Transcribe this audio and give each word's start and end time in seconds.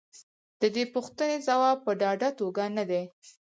د 0.61 0.63
دې 0.75 0.83
پوښتنې 0.93 1.37
ځواب 1.47 1.77
په 1.85 1.91
ډاډه 2.01 2.29
توګه 2.39 2.63
نه 2.77 2.83
دی. 2.89 3.03